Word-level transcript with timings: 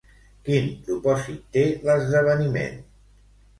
Quin 0.47 0.69
propòsit 0.87 1.45
té 1.59 1.67
l'esdeveniment? 1.89 2.83